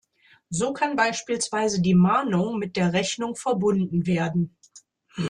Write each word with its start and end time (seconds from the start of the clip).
So 0.49 0.73
kann 0.73 0.95
beispielsweise 0.95 1.79
die 1.79 1.93
Mahnung 1.93 2.57
mit 2.57 2.75
der 2.75 2.91
Rechnung 2.91 3.35
verbunden 3.35 4.07
werden. 4.07 4.57